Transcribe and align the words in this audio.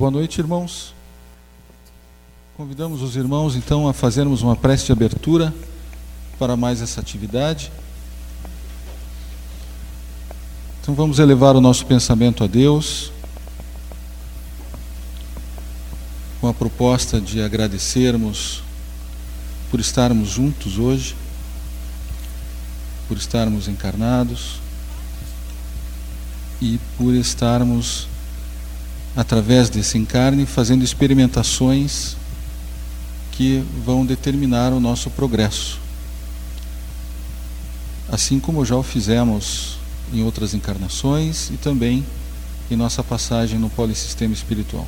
Boa 0.00 0.10
noite, 0.10 0.38
irmãos. 0.38 0.94
Convidamos 2.56 3.02
os 3.02 3.16
irmãos 3.16 3.54
então 3.54 3.86
a 3.86 3.92
fazermos 3.92 4.40
uma 4.40 4.56
prece 4.56 4.86
de 4.86 4.92
abertura 4.92 5.52
para 6.38 6.56
mais 6.56 6.80
essa 6.80 7.02
atividade. 7.02 7.70
Então 10.80 10.94
vamos 10.94 11.18
elevar 11.18 11.54
o 11.54 11.60
nosso 11.60 11.84
pensamento 11.84 12.42
a 12.42 12.46
Deus 12.46 13.12
com 16.40 16.48
a 16.48 16.54
proposta 16.54 17.20
de 17.20 17.42
agradecermos 17.42 18.62
por 19.70 19.80
estarmos 19.80 20.30
juntos 20.30 20.78
hoje, 20.78 21.14
por 23.06 23.18
estarmos 23.18 23.68
encarnados 23.68 24.60
e 26.58 26.80
por 26.96 27.12
estarmos 27.12 28.08
através 29.16 29.68
desse 29.68 29.98
encarne, 29.98 30.46
fazendo 30.46 30.84
experimentações 30.84 32.16
que 33.32 33.64
vão 33.84 34.04
determinar 34.04 34.72
o 34.72 34.80
nosso 34.80 35.10
progresso. 35.10 35.78
Assim 38.10 38.40
como 38.40 38.64
já 38.64 38.76
o 38.76 38.82
fizemos 38.82 39.78
em 40.12 40.22
outras 40.22 40.54
encarnações 40.54 41.50
e 41.50 41.56
também 41.56 42.04
em 42.70 42.76
nossa 42.76 43.02
passagem 43.02 43.58
no 43.58 43.70
polissistema 43.70 44.34
espiritual. 44.34 44.86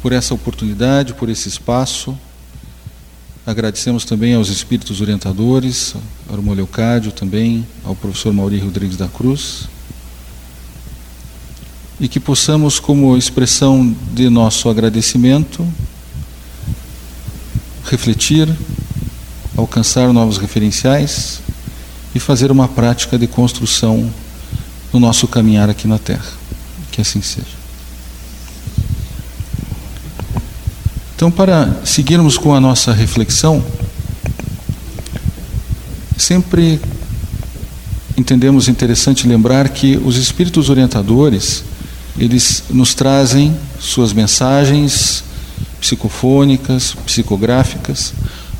Por 0.00 0.12
essa 0.12 0.34
oportunidade, 0.34 1.14
por 1.14 1.28
esse 1.28 1.48
espaço, 1.48 2.18
agradecemos 3.46 4.04
também 4.04 4.34
aos 4.34 4.48
espíritos 4.48 5.00
orientadores, 5.00 5.94
ao 6.28 6.36
irmão 6.36 6.54
Leocádio 6.54 7.12
também, 7.12 7.66
ao 7.84 7.94
professor 7.94 8.32
Mauri 8.32 8.58
Rodrigues 8.58 8.96
da 8.96 9.08
Cruz, 9.08 9.68
e 12.00 12.08
que 12.08 12.18
possamos, 12.18 12.80
como 12.80 13.16
expressão 13.16 13.94
de 14.12 14.28
nosso 14.28 14.68
agradecimento, 14.68 15.66
refletir, 17.84 18.48
alcançar 19.56 20.12
novos 20.12 20.38
referenciais 20.38 21.40
e 22.14 22.20
fazer 22.20 22.50
uma 22.50 22.68
prática 22.68 23.18
de 23.18 23.26
construção 23.26 24.10
no 24.92 25.00
nosso 25.00 25.26
caminhar 25.28 25.70
aqui 25.70 25.86
na 25.86 25.98
Terra. 25.98 26.32
Que 26.90 27.00
assim 27.00 27.22
seja. 27.22 27.62
Então, 31.14 31.30
para 31.30 31.80
seguirmos 31.84 32.36
com 32.36 32.54
a 32.54 32.60
nossa 32.60 32.92
reflexão, 32.92 33.64
sempre 36.18 36.80
entendemos 38.16 38.68
interessante 38.68 39.26
lembrar 39.26 39.68
que 39.68 39.96
os 39.96 40.16
espíritos 40.16 40.68
orientadores 40.68 41.64
eles 42.18 42.64
nos 42.70 42.94
trazem 42.94 43.56
suas 43.78 44.12
mensagens 44.12 45.24
psicofônicas, 45.80 46.94
psicográficas, 47.06 48.12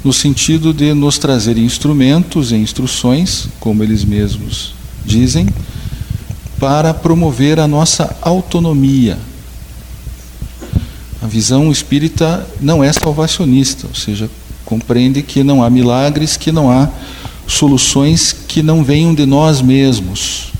no 0.02 0.12
sentido 0.12 0.74
de 0.74 0.92
nos 0.94 1.18
trazer 1.18 1.56
instrumentos 1.56 2.50
e 2.50 2.56
instruções, 2.56 3.48
como 3.60 3.82
eles 3.82 4.04
mesmos 4.04 4.74
dizem, 5.04 5.46
para 6.58 6.92
promover 6.92 7.60
a 7.60 7.68
nossa 7.68 8.16
autonomia. 8.20 9.18
A 11.20 11.26
visão 11.26 11.70
espírita 11.70 12.44
não 12.60 12.82
é 12.82 12.92
salvacionista, 12.92 13.86
ou 13.86 13.94
seja, 13.94 14.28
compreende 14.64 15.22
que 15.22 15.44
não 15.44 15.62
há 15.62 15.70
milagres, 15.70 16.36
que 16.36 16.50
não 16.50 16.68
há 16.70 16.88
soluções 17.46 18.32
que 18.32 18.62
não 18.62 18.82
venham 18.82 19.14
de 19.14 19.26
nós 19.26 19.60
mesmos 19.60 20.51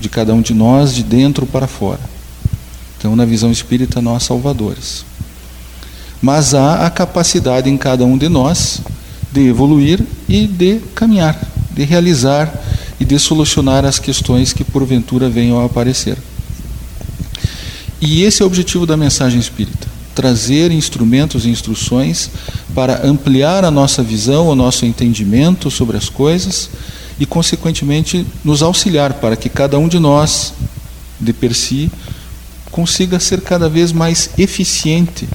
de 0.00 0.08
cada 0.08 0.34
um 0.34 0.40
de 0.40 0.54
nós, 0.54 0.94
de 0.94 1.02
dentro 1.02 1.46
para 1.46 1.66
fora. 1.66 2.00
Então, 2.98 3.14
na 3.14 3.24
visão 3.24 3.50
espírita, 3.50 4.00
nós 4.00 4.24
salvadores. 4.24 5.04
Mas 6.20 6.54
há 6.54 6.86
a 6.86 6.90
capacidade 6.90 7.70
em 7.70 7.76
cada 7.76 8.04
um 8.04 8.18
de 8.18 8.28
nós 8.28 8.80
de 9.32 9.46
evoluir 9.46 10.04
e 10.28 10.46
de 10.46 10.80
caminhar, 10.94 11.40
de 11.72 11.84
realizar 11.84 12.52
e 12.98 13.04
de 13.04 13.18
solucionar 13.18 13.84
as 13.84 13.98
questões 13.98 14.52
que 14.52 14.64
porventura 14.64 15.30
venham 15.30 15.60
a 15.60 15.64
aparecer. 15.64 16.18
E 18.00 18.22
esse 18.22 18.42
é 18.42 18.44
o 18.44 18.48
objetivo 18.48 18.86
da 18.86 18.96
mensagem 18.96 19.38
espírita: 19.38 19.86
trazer 20.14 20.70
instrumentos 20.72 21.46
e 21.46 21.50
instruções 21.50 22.30
para 22.74 23.06
ampliar 23.06 23.64
a 23.64 23.70
nossa 23.70 24.02
visão, 24.02 24.48
o 24.48 24.54
nosso 24.54 24.84
entendimento 24.84 25.70
sobre 25.70 25.96
as 25.96 26.08
coisas 26.08 26.68
e, 27.20 27.26
consequentemente, 27.26 28.26
nos 28.42 28.62
auxiliar 28.62 29.12
para 29.12 29.36
que 29.36 29.50
cada 29.50 29.78
um 29.78 29.86
de 29.86 29.98
nós, 29.98 30.54
de 31.20 31.34
per 31.34 31.54
si, 31.54 31.92
consiga 32.70 33.20
ser 33.20 33.42
cada 33.42 33.68
vez 33.68 33.92
mais 33.92 34.30
eficiente 34.38 35.28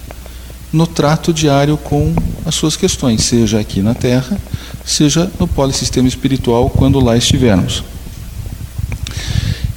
no 0.72 0.84
trato 0.84 1.32
diário 1.32 1.76
com 1.76 2.12
as 2.44 2.56
suas 2.56 2.76
questões, 2.76 3.22
seja 3.22 3.60
aqui 3.60 3.80
na 3.82 3.94
Terra, 3.94 4.36
seja 4.84 5.30
no 5.38 5.46
polissistema 5.46 6.08
espiritual, 6.08 6.68
quando 6.68 6.98
lá 6.98 7.16
estivermos. 7.16 7.84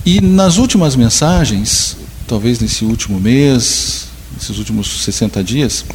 E 0.04 0.20
nas 0.20 0.58
últimas 0.58 0.96
mensagens, 0.96 1.96
talvez 2.26 2.60
nesse 2.60 2.86
último 2.86 3.20
mês, 3.20 4.08
nesses 4.34 4.58
últimos 4.58 5.04
60 5.04 5.44
dias, 5.44 5.86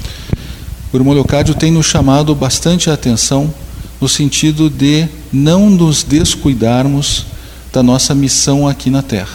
o 0.92 0.96
irmão 0.96 1.12
Leocádio 1.12 1.56
tem 1.56 1.72
nos 1.72 1.86
chamado 1.86 2.32
bastante 2.36 2.88
a 2.88 2.94
atenção 2.94 3.52
no 4.04 4.08
sentido 4.08 4.68
de 4.68 5.08
não 5.32 5.70
nos 5.70 6.02
descuidarmos 6.02 7.24
da 7.72 7.82
nossa 7.82 8.14
missão 8.14 8.68
aqui 8.68 8.90
na 8.90 9.00
Terra. 9.00 9.34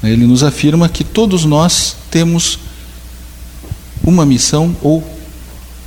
Ele 0.00 0.24
nos 0.28 0.44
afirma 0.44 0.88
que 0.88 1.02
todos 1.02 1.44
nós 1.44 1.96
temos 2.08 2.60
uma 4.04 4.24
missão 4.24 4.76
ou 4.80 5.02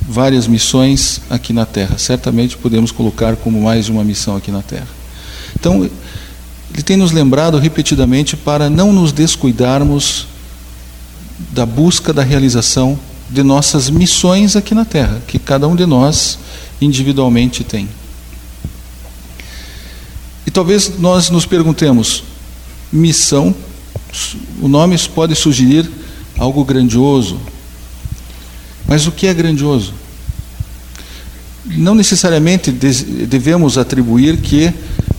várias 0.06 0.46
missões 0.46 1.22
aqui 1.30 1.54
na 1.54 1.64
Terra. 1.64 1.96
Certamente 1.96 2.58
podemos 2.58 2.92
colocar 2.92 3.36
como 3.36 3.62
mais 3.62 3.86
de 3.86 3.92
uma 3.92 4.04
missão 4.04 4.36
aqui 4.36 4.50
na 4.50 4.60
Terra. 4.60 4.88
Então, 5.58 5.82
ele 5.82 6.82
tem 6.82 6.98
nos 6.98 7.10
lembrado 7.10 7.56
repetidamente 7.56 8.36
para 8.36 8.68
não 8.68 8.92
nos 8.92 9.12
descuidarmos 9.12 10.26
da 11.52 11.64
busca 11.64 12.12
da 12.12 12.22
realização 12.22 12.98
de 13.28 13.42
nossas 13.42 13.90
missões 13.90 14.56
aqui 14.56 14.74
na 14.74 14.84
Terra, 14.84 15.22
que 15.26 15.38
cada 15.38 15.66
um 15.66 15.74
de 15.74 15.84
nós 15.84 16.38
individualmente 16.80 17.64
tem. 17.64 17.88
E 20.46 20.50
talvez 20.50 20.98
nós 20.98 21.28
nos 21.30 21.44
perguntemos: 21.44 22.22
missão, 22.92 23.54
o 24.60 24.68
nome 24.68 24.96
pode 25.14 25.34
sugerir 25.34 25.90
algo 26.38 26.64
grandioso, 26.64 27.40
mas 28.86 29.06
o 29.06 29.12
que 29.12 29.26
é 29.26 29.34
grandioso? 29.34 29.92
Não 31.64 31.96
necessariamente 31.96 32.70
devemos 32.70 33.76
atribuir 33.76 34.36
que 34.36 34.72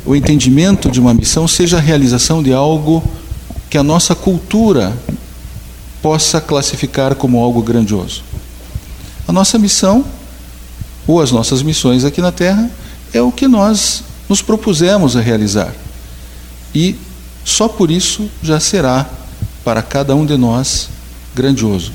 o 0.05 0.15
entendimento 0.15 0.89
de 0.89 1.01
uma 1.01 1.13
missão 1.13 1.45
seja 1.45 1.77
a 1.77 1.81
realização 1.81 2.41
de 2.41 2.53
algo 2.53 3.03
que 3.69 3.77
a 3.77 3.83
nossa 3.83 4.15
cultura 4.15 4.97
possa 6.01 6.39
classificar 6.39 7.15
como 7.15 7.43
algo 7.43 7.61
grandioso. 7.61 8.23
A 9.27 9.33
nossa 9.33 9.57
missão 9.57 10.05
ou 11.07 11.21
as 11.21 11.31
nossas 11.31 11.63
missões 11.63 12.03
aqui 12.03 12.21
na 12.21 12.33
Terra, 12.33 12.69
é 13.13 13.21
o 13.21 13.31
que 13.31 13.47
nós 13.47 14.03
nos 14.27 14.41
propusemos 14.41 15.15
a 15.15 15.21
realizar. 15.21 15.73
E 16.75 16.95
só 17.45 17.69
por 17.69 17.89
isso 17.89 18.29
já 18.43 18.59
será 18.59 19.09
para 19.63 19.81
cada 19.81 20.13
um 20.13 20.25
de 20.25 20.35
nós 20.35 20.89
grandioso. 21.33 21.93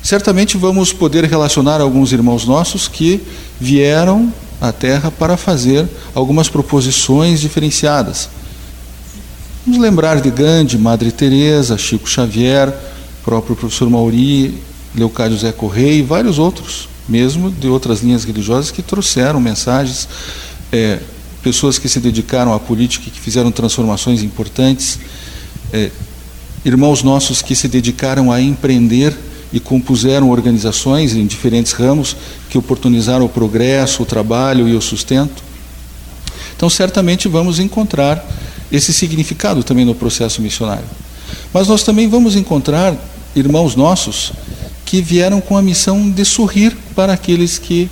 Certamente 0.00 0.56
vamos 0.56 0.92
poder 0.92 1.24
relacionar 1.24 1.80
alguns 1.80 2.12
irmãos 2.12 2.46
nossos 2.46 2.86
que 2.86 3.20
vieram 3.60 4.32
à 4.60 4.70
Terra 4.70 5.10
para 5.10 5.36
fazer 5.36 5.86
algumas 6.14 6.48
proposições 6.48 7.40
diferenciadas. 7.40 8.28
Vamos 9.66 9.80
lembrar 9.80 10.20
de 10.20 10.30
Gandhi, 10.30 10.78
Madre 10.78 11.10
Teresa, 11.10 11.76
Chico 11.76 12.08
Xavier, 12.08 12.72
próprio 13.24 13.56
professor 13.56 13.90
Mauri, 13.90 14.62
Leocádio 14.94 15.36
Zé 15.36 15.50
Correia 15.50 15.94
e 15.94 16.02
vários 16.02 16.38
outros 16.38 16.88
mesmo 17.08 17.50
de 17.50 17.66
outras 17.66 18.00
linhas 18.00 18.22
religiosas 18.24 18.70
que 18.70 18.80
trouxeram 18.80 19.40
mensagens, 19.40 20.08
é, 20.72 21.00
pessoas 21.42 21.80
que 21.80 21.88
se 21.88 21.98
dedicaram 21.98 22.54
à 22.54 22.60
política, 22.60 23.10
que 23.10 23.20
fizeram 23.20 23.50
transformações 23.50 24.22
importantes, 24.22 25.00
é, 25.72 25.90
irmãos 26.64 27.02
nossos 27.02 27.42
que 27.42 27.56
se 27.56 27.66
dedicaram 27.66 28.30
a 28.30 28.40
empreender 28.40 29.16
e 29.52 29.58
compuseram 29.58 30.30
organizações 30.30 31.14
em 31.14 31.26
diferentes 31.26 31.72
ramos 31.72 32.16
que 32.48 32.56
oportunizaram 32.56 33.24
o 33.24 33.28
progresso, 33.28 34.04
o 34.04 34.06
trabalho 34.06 34.68
e 34.68 34.76
o 34.76 34.80
sustento. 34.80 35.42
Então, 36.56 36.70
certamente 36.70 37.26
vamos 37.26 37.58
encontrar 37.58 38.24
esse 38.70 38.92
significado 38.92 39.62
também 39.62 39.84
no 39.84 39.94
processo 39.94 40.42
missionário. 40.42 40.84
Mas 41.52 41.68
nós 41.68 41.82
também 41.82 42.08
vamos 42.08 42.36
encontrar 42.36 42.94
irmãos 43.34 43.74
nossos 43.76 44.32
que 44.84 45.02
vieram 45.02 45.40
com 45.40 45.56
a 45.56 45.62
missão 45.62 46.08
de 46.10 46.24
sorrir 46.24 46.76
para 46.94 47.12
aqueles 47.12 47.58
que 47.58 47.90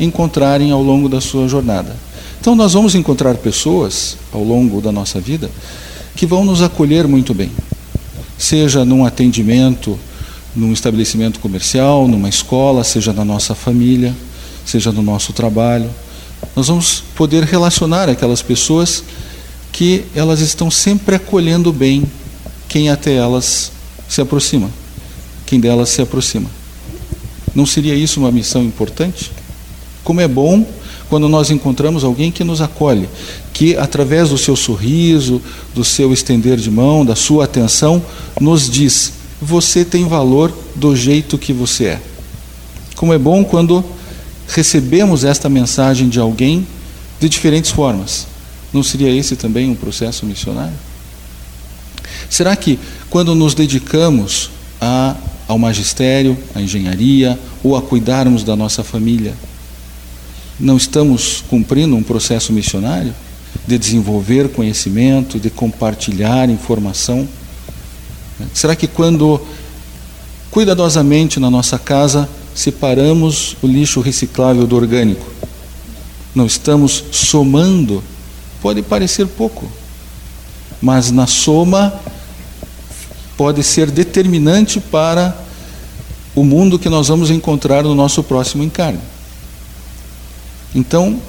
encontrarem 0.00 0.70
ao 0.70 0.82
longo 0.82 1.08
da 1.08 1.20
sua 1.20 1.46
jornada. 1.48 1.94
Então, 2.40 2.56
nós 2.56 2.72
vamos 2.72 2.94
encontrar 2.94 3.36
pessoas 3.36 4.16
ao 4.32 4.42
longo 4.42 4.80
da 4.80 4.90
nossa 4.90 5.20
vida 5.20 5.50
que 6.16 6.26
vão 6.26 6.44
nos 6.44 6.60
acolher 6.60 7.06
muito 7.06 7.32
bem, 7.32 7.50
seja 8.36 8.84
num 8.84 9.04
atendimento, 9.04 9.98
num 10.54 10.72
estabelecimento 10.72 11.38
comercial, 11.40 12.06
numa 12.06 12.28
escola, 12.28 12.84
seja 12.84 13.12
na 13.12 13.24
nossa 13.24 13.54
família, 13.54 14.14
seja 14.64 14.92
no 14.92 15.02
nosso 15.02 15.32
trabalho. 15.32 15.88
Nós 16.54 16.68
vamos 16.68 17.02
poder 17.14 17.44
relacionar 17.44 18.08
aquelas 18.08 18.42
pessoas 18.42 19.04
que 19.72 20.04
elas 20.14 20.40
estão 20.40 20.70
sempre 20.70 21.16
acolhendo 21.16 21.72
bem 21.72 22.04
quem 22.68 22.90
até 22.90 23.14
elas 23.14 23.72
se 24.08 24.20
aproxima, 24.20 24.70
quem 25.46 25.58
delas 25.58 25.88
se 25.88 26.02
aproxima. 26.02 26.48
Não 27.54 27.66
seria 27.66 27.94
isso 27.94 28.20
uma 28.20 28.30
missão 28.30 28.62
importante? 28.62 29.32
Como 30.04 30.20
é 30.20 30.28
bom 30.28 30.66
quando 31.08 31.28
nós 31.28 31.50
encontramos 31.50 32.04
alguém 32.04 32.30
que 32.30 32.44
nos 32.44 32.60
acolhe, 32.60 33.08
que 33.52 33.76
através 33.76 34.30
do 34.30 34.38
seu 34.38 34.56
sorriso, 34.56 35.40
do 35.74 35.84
seu 35.84 36.12
estender 36.12 36.56
de 36.56 36.70
mão, 36.70 37.04
da 37.04 37.14
sua 37.14 37.44
atenção, 37.44 38.02
nos 38.40 38.68
diz: 38.68 39.12
você 39.40 39.84
tem 39.84 40.06
valor 40.06 40.52
do 40.74 40.96
jeito 40.96 41.36
que 41.36 41.52
você 41.52 41.84
é. 41.84 42.00
Como 42.96 43.12
é 43.12 43.18
bom 43.18 43.44
quando 43.44 43.84
recebemos 44.48 45.24
esta 45.24 45.48
mensagem 45.48 46.08
de 46.08 46.18
alguém 46.18 46.66
de 47.20 47.28
diferentes 47.28 47.70
formas. 47.70 48.31
Não 48.72 48.82
seria 48.82 49.10
esse 49.14 49.36
também 49.36 49.68
um 49.68 49.74
processo 49.74 50.24
missionário? 50.24 50.76
Será 52.28 52.56
que 52.56 52.78
quando 53.10 53.34
nos 53.34 53.54
dedicamos 53.54 54.50
a, 54.80 55.16
ao 55.46 55.58
magistério, 55.58 56.36
à 56.54 56.62
engenharia 56.62 57.38
ou 57.62 57.76
a 57.76 57.82
cuidarmos 57.82 58.42
da 58.42 58.56
nossa 58.56 58.82
família, 58.82 59.34
não 60.58 60.76
estamos 60.76 61.44
cumprindo 61.48 61.94
um 61.94 62.02
processo 62.02 62.52
missionário 62.52 63.14
de 63.66 63.78
desenvolver 63.78 64.48
conhecimento, 64.48 65.38
de 65.38 65.50
compartilhar 65.50 66.48
informação? 66.48 67.28
Será 68.54 68.74
que 68.74 68.86
quando 68.86 69.40
cuidadosamente 70.50 71.38
na 71.38 71.50
nossa 71.50 71.78
casa 71.78 72.28
separamos 72.54 73.56
o 73.62 73.66
lixo 73.66 74.00
reciclável 74.00 74.66
do 74.66 74.76
orgânico, 74.76 75.26
não 76.34 76.46
estamos 76.46 77.04
somando? 77.10 78.02
Pode 78.62 78.80
parecer 78.80 79.26
pouco, 79.26 79.70
mas 80.80 81.10
na 81.10 81.26
soma 81.26 81.92
pode 83.36 83.62
ser 83.64 83.90
determinante 83.90 84.78
para 84.78 85.36
o 86.34 86.44
mundo 86.44 86.78
que 86.78 86.88
nós 86.88 87.08
vamos 87.08 87.28
encontrar 87.28 87.82
no 87.82 87.94
nosso 87.94 88.22
próximo 88.22 88.62
encarne. 88.62 89.00
Então, 90.74 91.20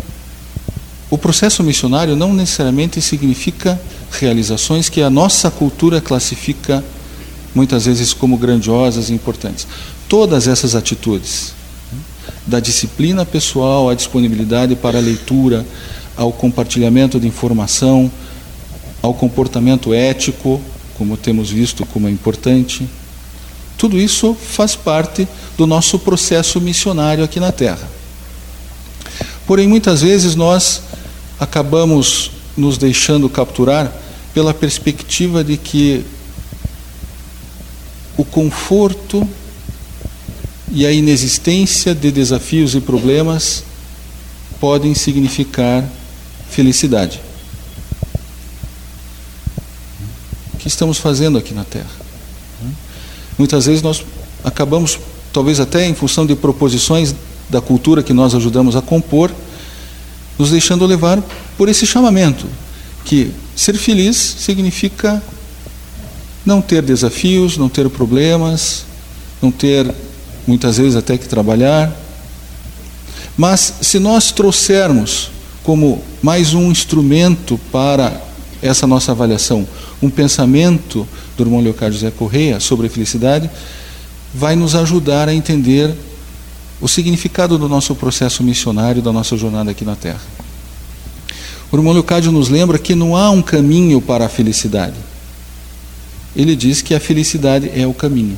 o 1.10 1.18
processo 1.18 1.64
missionário 1.64 2.16
não 2.16 2.34
necessariamente 2.34 3.02
significa 3.02 3.82
realizações 4.12 4.88
que 4.88 5.02
a 5.02 5.10
nossa 5.10 5.50
cultura 5.50 6.00
classifica 6.00 6.84
muitas 7.54 7.86
vezes 7.86 8.14
como 8.14 8.38
grandiosas 8.38 9.10
e 9.10 9.14
importantes. 9.14 9.68
Todas 10.08 10.48
essas 10.48 10.76
atitudes, 10.76 11.54
da 12.46 12.60
disciplina 12.60 13.26
pessoal 13.26 13.90
à 13.90 13.94
disponibilidade 13.94 14.76
para 14.76 14.98
a 14.98 15.02
leitura, 15.02 15.66
ao 16.16 16.32
compartilhamento 16.32 17.20
de 17.20 17.28
informação, 17.28 18.12
ao 19.02 19.14
comportamento 19.14 19.94
ético, 19.94 20.62
como 20.98 21.18
temos 21.18 21.50
visto 21.50 21.86
como 21.86 22.08
é 22.08 22.12
importante, 22.12 22.88
tudo 23.78 24.00
isso 24.00 24.34
faz 24.34 24.76
parte 24.76 25.28
do 25.58 25.68
nosso 25.68 26.00
processo 26.00 26.62
missionário 26.62 27.24
aqui 27.24 27.40
na 27.40 27.52
Terra. 27.52 27.90
Porém, 29.46 29.68
muitas 29.68 30.02
vezes 30.02 30.36
nós 30.36 30.82
acabamos 31.40 32.32
nos 32.56 32.78
deixando 32.78 33.28
capturar 33.28 33.92
pela 34.34 34.54
perspectiva 34.54 35.44
de 35.44 35.58
que 35.58 36.06
o 38.16 38.24
conforto 38.24 39.28
e 40.72 40.86
a 40.86 40.92
inexistência 40.92 41.94
de 41.94 42.12
desafios 42.12 42.74
e 42.74 42.80
problemas 42.80 43.64
podem 44.60 44.96
significar 44.96 45.84
felicidade. 46.54 47.20
O 50.54 50.58
que 50.58 50.68
estamos 50.68 50.98
fazendo 50.98 51.38
aqui 51.38 51.54
na 51.54 51.64
Terra? 51.64 51.90
Muitas 53.38 53.66
vezes 53.66 53.82
nós 53.82 54.06
acabamos, 54.44 55.00
talvez 55.34 55.60
até 55.60 55.86
em 55.86 55.96
função 55.96 56.26
de 56.26 56.36
proposições 56.36 57.16
da 57.50 57.60
cultura 57.60 58.04
que 58.04 58.14
nós 58.14 58.36
ajudamos 58.36 58.76
a 58.76 58.82
compor, 58.82 59.32
nos 60.38 60.52
deixando 60.52 60.86
levar 60.86 61.22
por 61.58 61.68
esse 61.70 61.86
chamamento, 61.86 62.46
que 63.04 63.32
ser 63.56 63.78
feliz 63.78 64.16
significa 64.40 65.22
não 66.46 66.62
ter 66.62 66.82
desafios, 66.84 67.58
não 67.58 67.70
ter 67.70 67.90
problemas, 67.90 68.86
não 69.42 69.52
ter 69.52 69.94
muitas 70.46 70.78
vezes 70.78 70.96
até 70.96 71.18
que 71.18 71.28
trabalhar. 71.28 71.92
Mas 73.38 73.74
se 73.82 73.98
nós 74.00 74.32
trouxermos 74.32 75.32
como 75.64 76.04
mais 76.22 76.54
um 76.54 76.70
instrumento 76.70 77.60
para 77.72 78.22
essa 78.62 78.86
nossa 78.86 79.12
avaliação, 79.12 79.68
um 80.02 80.10
pensamento 80.10 81.08
do 81.38 81.44
irmão 81.44 81.62
Leocádio 81.62 81.94
José 81.94 82.12
Correia 82.12 82.60
sobre 82.60 82.88
a 82.88 82.90
felicidade, 82.90 83.50
vai 84.34 84.56
nos 84.56 84.76
ajudar 84.76 85.30
a 85.30 85.34
entender 85.34 85.94
o 86.82 86.88
significado 86.88 87.58
do 87.58 87.70
nosso 87.70 87.96
processo 87.96 88.44
missionário, 88.44 89.02
da 89.02 89.12
nossa 89.12 89.38
jornada 89.38 89.72
aqui 89.72 89.86
na 89.86 89.96
Terra. 89.96 90.22
O 91.72 91.78
irmão 91.78 91.94
Leocádio 91.94 92.32
nos 92.32 92.50
lembra 92.50 92.78
que 92.78 92.94
não 92.94 93.16
há 93.16 93.30
um 93.30 93.42
caminho 93.42 94.02
para 94.02 94.26
a 94.26 94.30
felicidade. 94.30 94.96
Ele 96.36 96.56
diz 96.56 96.82
que 96.82 96.94
a 96.94 97.00
felicidade 97.00 97.72
é 97.74 97.88
o 97.88 97.94
caminho. 97.94 98.38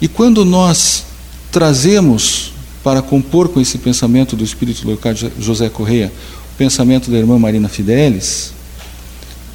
E 0.00 0.08
quando 0.08 0.44
nós 0.44 1.04
trazemos 1.50 2.52
para 2.82 3.02
compor 3.02 3.48
com 3.48 3.60
esse 3.60 3.78
pensamento 3.78 4.34
do 4.34 4.44
Espírito 4.44 4.86
Leocádio 4.86 5.30
José 5.38 5.68
Correia, 5.68 6.12
o 6.54 6.56
pensamento 6.56 7.10
da 7.10 7.18
irmã 7.18 7.38
Marina 7.38 7.68
Fidelis, 7.68 8.52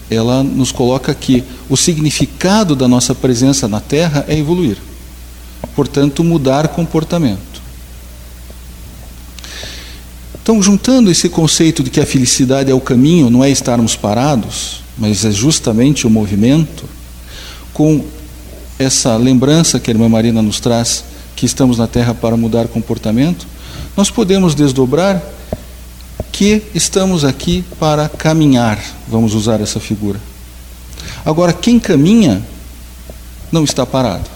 ela 0.10 0.44
nos 0.44 0.72
coloca 0.72 1.13
que 1.13 1.44
o 1.68 1.75
significado 1.75 2.75
da 2.75 2.88
nossa 2.88 3.16
presença 3.16 3.68
na 3.68 3.80
Terra 3.80 4.25
é 4.27 4.38
evoluir. 4.38 4.77
Portanto, 5.75 6.24
mudar 6.24 6.68
comportamento. 6.68 7.56
Então, 10.42 10.62
juntando 10.62 11.10
esse 11.10 11.27
conceito 11.27 11.81
de 11.81 11.89
que 11.89 12.00
a 12.00 12.06
felicidade 12.06 12.69
é 12.69 12.74
o 12.74 12.80
caminho, 12.80 13.31
não 13.31 13.44
é 13.44 13.50
estarmos 13.50 13.95
parados, 13.95 14.83
mas 14.95 15.25
é 15.25 15.31
justamente 15.31 16.06
o 16.06 16.10
movimento, 16.10 16.86
com 17.74 18.05
essa 18.77 19.17
lembrança 19.17 19.79
que 19.79 19.89
a 19.89 19.94
irmã 19.94 20.08
Marina 20.08 20.44
nos 20.44 20.60
traz, 20.60 21.03
que 21.36 21.46
estamos 21.46 21.77
na 21.77 21.88
Terra 21.88 22.13
para 22.13 22.38
mudar 22.38 22.68
comportamento, 22.68 23.46
nós 23.96 24.10
podemos 24.10 24.56
desdobrar 24.56 25.22
que 26.32 26.63
estamos 26.74 27.24
aqui 27.24 27.63
para 27.80 28.10
caminhar, 28.10 28.77
vamos 29.08 29.34
usar 29.34 29.62
essa 29.62 29.80
figura. 29.80 30.20
Agora, 31.25 31.54
quem 31.54 31.80
caminha 31.80 32.42
não 33.51 33.63
está 33.63 33.86
parado. 33.86 34.30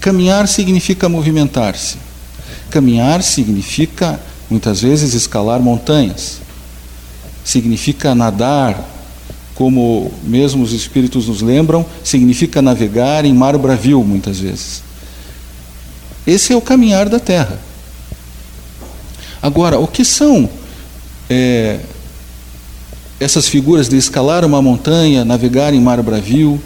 Caminhar 0.00 0.48
significa 0.48 1.08
movimentar-se. 1.08 1.98
Caminhar 2.70 3.22
significa, 3.22 4.18
muitas 4.48 4.80
vezes, 4.80 5.14
escalar 5.14 5.60
montanhas. 5.60 6.40
Significa 7.44 8.14
nadar, 8.14 8.82
como 9.54 10.10
mesmo 10.24 10.64
os 10.64 10.72
espíritos 10.72 11.28
nos 11.28 11.42
lembram, 11.42 11.84
significa 12.02 12.62
navegar 12.62 13.24
em 13.24 13.34
mar 13.34 13.56
bravio, 13.58 14.02
muitas 14.02 14.40
vezes. 14.40 14.82
Esse 16.26 16.52
é 16.52 16.56
o 16.56 16.60
caminhar 16.60 17.08
da 17.08 17.18
terra. 17.18 17.58
Agora, 19.42 19.78
o 19.78 19.86
que 19.86 20.04
são 20.04 20.48
é, 21.28 21.80
essas 23.18 23.48
figuras 23.48 23.88
de 23.88 23.96
escalar 23.96 24.44
uma 24.44 24.60
montanha, 24.60 25.24
navegar 25.24 25.72
em 25.72 25.80
mar 25.80 26.02
bravio? 26.02 26.60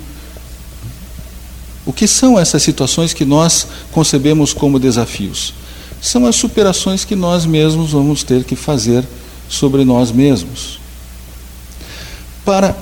O 1.87 1.93
que 1.93 2.09
são 2.09 2.39
essas 2.39 2.63
situações 2.63 3.13
que 3.13 3.25
nós 3.25 3.67
concebemos 3.93 4.53
como 4.53 4.79
desafios? 4.79 5.55
São 6.01 6.27
as 6.27 6.37
superações 6.37 7.05
que 7.05 7.15
nós 7.15 7.47
mesmos 7.47 7.93
vamos 7.93 8.23
ter 8.23 8.45
que 8.45 8.57
fazer 8.57 9.05
sobre 9.49 9.85
nós 9.85 10.11
mesmos. 10.11 10.81
Para 12.45 12.77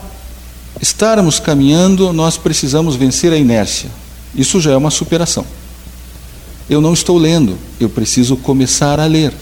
estarmos 0.81 1.39
caminhando, 1.39 2.13
nós 2.13 2.37
precisamos 2.37 2.97
vencer 2.97 3.33
a 3.33 3.37
inércia. 3.37 3.91
Isso 4.35 4.61
já 4.61 4.73
é 4.73 4.77
uma 4.77 4.91
superação. 4.91 5.45
Eu 6.69 6.81
não 6.81 6.93
estou 6.93 7.19
lendo, 7.19 7.59
eu 7.79 7.89
preciso 7.89 8.37
começar 8.37 9.01
a 9.01 9.07
ler. 9.07 9.33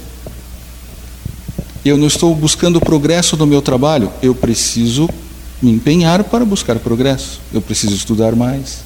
Eu 1.84 1.96
não 1.96 2.06
estou 2.06 2.34
buscando 2.34 2.80
progresso 2.80 3.36
no 3.36 3.46
meu 3.46 3.62
trabalho, 3.62 4.12
eu 4.22 4.34
preciso 4.34 5.08
me 5.62 5.70
empenhar 5.70 6.24
para 6.24 6.44
buscar 6.44 6.78
progresso. 6.78 7.40
Eu 7.52 7.60
preciso 7.60 7.94
estudar 7.94 8.34
mais. 8.34 8.78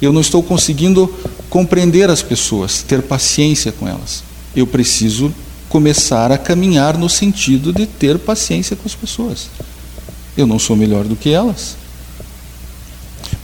Eu 0.00 0.12
não 0.12 0.20
estou 0.20 0.42
conseguindo 0.42 1.12
compreender 1.50 2.10
as 2.10 2.22
pessoas, 2.22 2.82
ter 2.82 3.02
paciência 3.02 3.72
com 3.72 3.88
elas. 3.88 4.22
Eu 4.54 4.66
preciso 4.66 5.32
começar 5.68 6.30
a 6.30 6.38
caminhar 6.38 6.96
no 6.96 7.08
sentido 7.08 7.72
de 7.72 7.86
ter 7.86 8.18
paciência 8.18 8.76
com 8.76 8.86
as 8.86 8.94
pessoas. 8.94 9.48
Eu 10.36 10.46
não 10.46 10.58
sou 10.58 10.76
melhor 10.76 11.04
do 11.04 11.16
que 11.16 11.30
elas. 11.30 11.76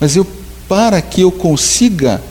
Mas 0.00 0.16
eu 0.16 0.26
para 0.68 1.02
que 1.02 1.20
eu 1.20 1.30
consiga 1.30 2.22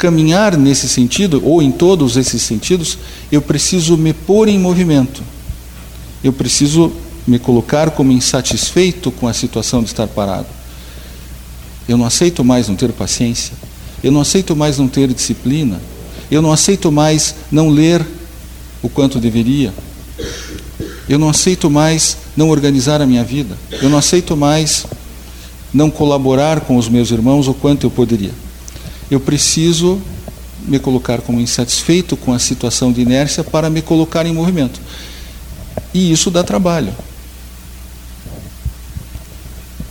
caminhar 0.00 0.56
nesse 0.56 0.88
sentido 0.88 1.42
ou 1.44 1.60
em 1.60 1.70
todos 1.70 2.16
esses 2.16 2.40
sentidos, 2.40 2.96
eu 3.30 3.42
preciso 3.42 3.98
me 3.98 4.14
pôr 4.14 4.48
em 4.48 4.58
movimento. 4.58 5.22
Eu 6.24 6.32
preciso 6.32 6.90
me 7.26 7.38
colocar 7.38 7.90
como 7.90 8.10
insatisfeito 8.10 9.10
com 9.10 9.28
a 9.28 9.34
situação 9.34 9.82
de 9.82 9.90
estar 9.90 10.08
parado. 10.08 10.46
Eu 11.86 11.98
não 11.98 12.06
aceito 12.06 12.42
mais 12.42 12.66
não 12.66 12.76
ter 12.76 12.90
paciência. 12.92 13.52
Eu 14.02 14.10
não 14.10 14.22
aceito 14.22 14.56
mais 14.56 14.78
não 14.78 14.88
ter 14.88 15.12
disciplina. 15.12 15.78
Eu 16.30 16.40
não 16.40 16.50
aceito 16.50 16.90
mais 16.90 17.34
não 17.52 17.68
ler 17.68 18.04
o 18.82 18.88
quanto 18.88 19.20
deveria. 19.20 19.74
Eu 21.06 21.18
não 21.18 21.28
aceito 21.28 21.68
mais 21.68 22.16
não 22.34 22.48
organizar 22.48 23.02
a 23.02 23.06
minha 23.06 23.22
vida. 23.22 23.54
Eu 23.70 23.90
não 23.90 23.98
aceito 23.98 24.34
mais 24.34 24.86
não 25.74 25.90
colaborar 25.90 26.60
com 26.60 26.78
os 26.78 26.88
meus 26.88 27.10
irmãos 27.10 27.48
o 27.48 27.52
quanto 27.52 27.86
eu 27.86 27.90
poderia. 27.90 28.32
Eu 29.10 29.20
preciso 29.20 30.00
me 30.66 30.78
colocar 30.78 31.20
como 31.20 31.40
insatisfeito 31.40 32.16
com 32.16 32.32
a 32.32 32.38
situação 32.38 32.92
de 32.92 33.00
inércia 33.00 33.42
para 33.42 33.68
me 33.68 33.82
colocar 33.82 34.26
em 34.26 34.32
movimento. 34.32 34.80
E 35.92 36.12
isso 36.12 36.30
dá 36.30 36.44
trabalho. 36.44 36.94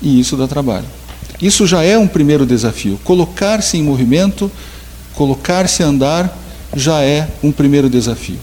E 0.02 0.20
isso 0.20 0.38
dá 0.38 0.48
trabalho. 0.48 0.86
Isso 1.42 1.66
já 1.66 1.84
é 1.84 1.98
um 1.98 2.08
primeiro 2.08 2.46
desafio. 2.46 3.00
Colocar-se 3.04 3.78
em 3.78 3.84
movimento, 3.84 4.52
colocar-se 5.14 5.84
a 5.84 5.88
andar, 5.88 6.38
já 6.76 7.02
é 7.02 7.28
um 7.44 7.52
primeiro 7.52 7.90
desafio. 7.90 8.40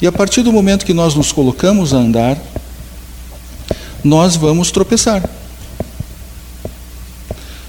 E 0.00 0.06
a 0.06 0.12
partir 0.12 0.42
do 0.42 0.52
momento 0.52 0.84
que 0.84 0.94
nós 0.94 1.14
nos 1.14 1.32
colocamos 1.32 1.92
a 1.92 1.98
andar, 1.98 2.38
nós 4.02 4.36
vamos 4.36 4.70
tropeçar. 4.70 5.28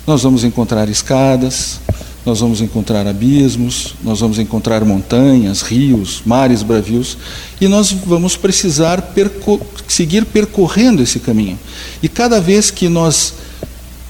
Nós 0.06 0.24
vamos 0.24 0.44
encontrar 0.44 0.88
escadas, 0.90 1.80
nós 2.26 2.40
vamos 2.40 2.60
encontrar 2.60 3.06
abismos, 3.06 3.94
nós 4.04 4.20
vamos 4.20 4.40
encontrar 4.40 4.84
montanhas, 4.84 5.62
rios, 5.62 6.24
mares 6.26 6.64
bravios, 6.64 7.18
e 7.62 7.68
nós 7.68 7.92
vamos 7.92 8.36
precisar 8.36 9.02
perco 9.02 9.62
seguir 9.88 10.26
percorrendo 10.26 11.04
esse 11.04 11.20
caminho. 11.20 11.60
E 12.02 12.10
cada 12.10 12.42
vez 12.42 12.72
que 12.72 12.90
nós 12.90 13.36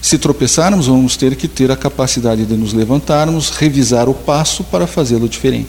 se 0.00 0.16
tropeçarmos, 0.16 0.86
vamos 0.86 1.16
ter 1.16 1.36
que 1.36 1.46
ter 1.46 1.70
a 1.70 1.76
capacidade 1.76 2.46
de 2.46 2.54
nos 2.54 2.72
levantarmos, 2.72 3.50
revisar 3.50 4.08
o 4.08 4.14
passo 4.14 4.64
para 4.64 4.86
fazê-lo 4.86 5.28
diferente. 5.28 5.68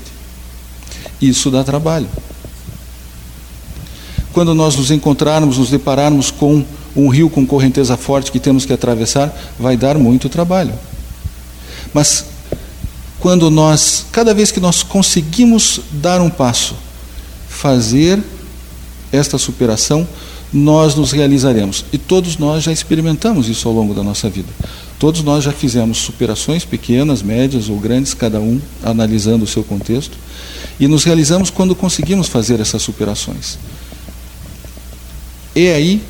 Isso 1.21 1.51
dá 1.51 1.63
trabalho. 1.63 2.07
Quando 4.31 4.53
nós 4.53 4.75
nos 4.75 4.91
encontrarmos, 4.91 5.57
nos 5.57 5.69
depararmos 5.69 6.29
com 6.31 6.63
um 6.95 7.09
rio 7.09 7.29
com 7.29 7.45
correnteza 7.45 7.97
forte 7.97 8.31
que 8.31 8.39
temos 8.39 8.65
que 8.65 8.71
atravessar, 8.71 9.35
vai 9.59 9.75
dar 9.75 9.97
muito 9.97 10.29
trabalho. 10.29 10.73
Mas 11.93 12.25
quando 13.19 13.49
nós, 13.49 14.05
cada 14.11 14.33
vez 14.33 14.51
que 14.51 14.59
nós 14.59 14.83
conseguimos 14.83 15.81
dar 15.91 16.21
um 16.21 16.29
passo, 16.29 16.75
fazer 17.49 18.21
esta 19.11 19.37
superação, 19.37 20.07
nós 20.53 20.95
nos 20.95 21.11
realizaremos. 21.11 21.85
E 21.91 21.97
todos 21.97 22.37
nós 22.37 22.63
já 22.63 22.71
experimentamos 22.71 23.49
isso 23.49 23.67
ao 23.67 23.73
longo 23.73 23.93
da 23.93 24.03
nossa 24.03 24.29
vida. 24.29 24.49
Todos 24.99 25.21
nós 25.23 25.43
já 25.43 25.51
fizemos 25.51 25.97
superações 25.97 26.65
pequenas, 26.65 27.21
médias 27.21 27.69
ou 27.69 27.79
grandes, 27.79 28.13
cada 28.13 28.39
um 28.39 28.59
analisando 28.83 29.43
o 29.43 29.47
seu 29.47 29.63
contexto, 29.63 30.17
e 30.79 30.87
nos 30.87 31.03
realizamos 31.03 31.49
quando 31.49 31.75
conseguimos 31.75 32.27
fazer 32.27 32.59
essas 32.59 32.81
superações. 32.81 33.57
É 35.55 35.73
aí 35.73 36.01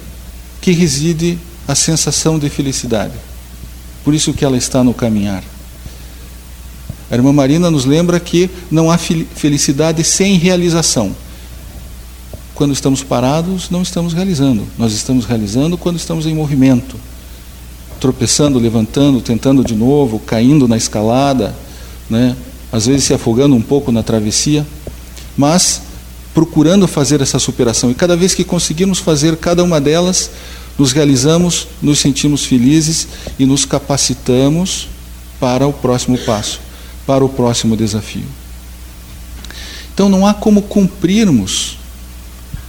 que 0.62 0.72
reside 0.72 1.38
a 1.68 1.76
sensação 1.76 2.40
de 2.40 2.50
felicidade. 2.50 3.14
Por 4.04 4.14
isso 4.14 4.34
que 4.34 4.46
ela 4.46 4.58
está 4.58 4.84
no 4.84 4.94
caminhar. 4.94 5.44
A 7.10 7.16
irmã 7.16 7.32
Marina 7.32 7.72
nos 7.72 7.86
lembra 7.86 8.20
que 8.20 8.50
não 8.70 8.92
há 8.92 8.98
felicidade 8.98 10.04
sem 10.04 10.36
realização 10.38 11.16
quando 12.58 12.74
estamos 12.74 13.04
parados, 13.04 13.70
não 13.70 13.84
estamos 13.84 14.14
realizando. 14.14 14.64
Nós 14.80 14.92
estamos 14.92 15.26
realizando 15.26 15.78
quando 15.78 15.96
estamos 15.96 16.26
em 16.26 16.34
movimento, 16.34 16.96
tropeçando, 18.00 18.58
levantando, 18.58 19.22
tentando 19.22 19.64
de 19.64 19.76
novo, 19.76 20.18
caindo 20.18 20.68
na 20.68 20.76
escalada, 20.76 21.56
né? 22.10 22.36
às 22.72 22.88
vezes 22.88 23.04
se 23.04 23.14
afogando 23.14 23.56
um 23.56 23.62
pouco 23.62 23.92
na 23.92 24.02
travessia, 24.02 24.66
mas 25.38 25.84
procurando 26.34 26.88
fazer 26.88 27.22
essa 27.22 27.38
superação. 27.38 27.92
E 27.92 27.94
cada 27.94 28.18
vez 28.18 28.34
que 28.34 28.44
conseguimos 28.44 28.98
fazer 28.98 29.38
cada 29.38 29.64
uma 29.64 29.80
delas, 29.80 30.32
nos 30.80 30.92
realizamos, 30.94 31.68
nos 31.80 32.00
sentimos 32.00 32.44
felizes 32.44 33.08
e 33.38 33.46
nos 33.46 33.66
capacitamos 33.66 34.88
para 35.40 35.68
o 35.68 35.74
próximo 35.74 36.18
passo, 36.18 36.60
para 37.08 37.26
o 37.26 37.30
próximo 37.30 37.76
desafio. 37.76 38.26
Então 39.94 40.10
não 40.10 40.28
há 40.28 40.34
como 40.34 40.62
cumprirmos 40.62 41.78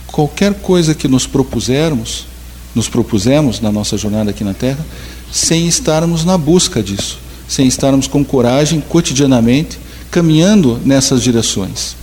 qualquer 0.07 0.55
coisa 0.55 0.95
que 0.95 1.07
nos 1.07 1.27
propusermos, 1.27 2.27
nos 2.75 2.89
propusemos 2.89 3.61
na 3.61 3.71
nossa 3.71 3.99
jornada 3.99 4.31
aqui 4.31 4.43
na 4.43 4.55
Terra, 4.55 4.85
sem 5.31 5.69
estarmos 5.69 6.25
na 6.25 6.39
busca 6.39 6.83
disso, 6.83 7.19
sem 7.47 7.67
estarmos 7.67 8.07
com 8.07 8.25
coragem 8.25 8.81
cotidianamente 8.81 9.79
caminhando 10.11 10.81
nessas 10.85 11.23
direções. 11.23 11.95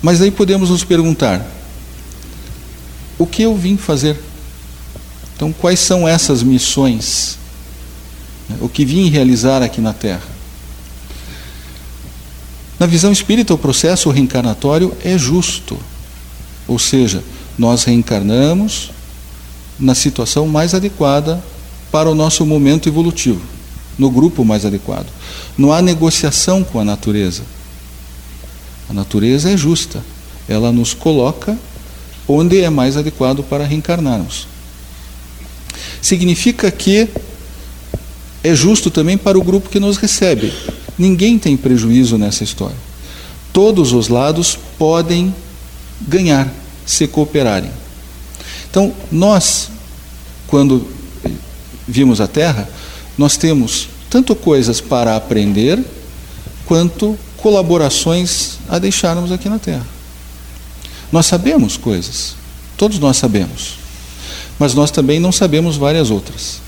Mas 0.00 0.20
aí 0.20 0.30
podemos 0.30 0.70
nos 0.70 0.84
perguntar: 0.84 1.44
o 3.18 3.26
que 3.26 3.42
eu 3.42 3.56
vim 3.56 3.76
fazer? 3.76 4.16
Então, 5.34 5.52
quais 5.52 5.80
são 5.80 6.06
essas 6.06 6.42
missões? 6.42 7.38
O 8.60 8.68
que 8.68 8.84
vim 8.84 9.08
realizar 9.08 9.62
aqui 9.62 9.80
na 9.80 9.92
Terra? 9.92 10.37
Na 12.78 12.86
visão 12.86 13.10
espírita, 13.10 13.52
o 13.52 13.58
processo 13.58 14.10
reencarnatório 14.10 14.96
é 15.04 15.18
justo. 15.18 15.76
Ou 16.66 16.78
seja, 16.78 17.24
nós 17.58 17.84
reencarnamos 17.84 18.90
na 19.78 19.94
situação 19.94 20.46
mais 20.46 20.74
adequada 20.74 21.42
para 21.90 22.08
o 22.08 22.14
nosso 22.14 22.44
momento 22.46 22.88
evolutivo, 22.88 23.40
no 23.98 24.10
grupo 24.10 24.44
mais 24.44 24.64
adequado. 24.64 25.06
Não 25.56 25.72
há 25.72 25.82
negociação 25.82 26.62
com 26.62 26.78
a 26.78 26.84
natureza. 26.84 27.42
A 28.88 28.92
natureza 28.92 29.50
é 29.50 29.56
justa. 29.56 30.02
Ela 30.48 30.70
nos 30.70 30.94
coloca 30.94 31.58
onde 32.28 32.60
é 32.60 32.70
mais 32.70 32.96
adequado 32.96 33.42
para 33.42 33.64
reencarnarmos. 33.64 34.46
Significa 36.00 36.70
que 36.70 37.08
é 38.44 38.54
justo 38.54 38.90
também 38.90 39.18
para 39.18 39.38
o 39.38 39.42
grupo 39.42 39.68
que 39.68 39.80
nos 39.80 39.96
recebe. 39.96 40.52
Ninguém 40.98 41.38
tem 41.38 41.56
prejuízo 41.56 42.18
nessa 42.18 42.42
história. 42.42 42.76
Todos 43.52 43.92
os 43.92 44.08
lados 44.08 44.58
podem 44.78 45.34
ganhar 46.00 46.52
se 46.84 47.06
cooperarem. 47.06 47.70
Então, 48.70 48.92
nós, 49.10 49.70
quando 50.46 50.86
vimos 51.86 52.20
a 52.20 52.26
Terra, 52.26 52.68
nós 53.16 53.36
temos 53.36 53.88
tanto 54.10 54.34
coisas 54.34 54.80
para 54.80 55.16
aprender, 55.16 55.82
quanto 56.66 57.18
colaborações 57.38 58.58
a 58.68 58.78
deixarmos 58.78 59.32
aqui 59.32 59.48
na 59.48 59.58
Terra. 59.58 59.86
Nós 61.10 61.26
sabemos 61.26 61.76
coisas, 61.76 62.34
todos 62.76 62.98
nós 62.98 63.16
sabemos, 63.16 63.78
mas 64.58 64.74
nós 64.74 64.90
também 64.90 65.18
não 65.18 65.32
sabemos 65.32 65.76
várias 65.76 66.10
outras. 66.10 66.60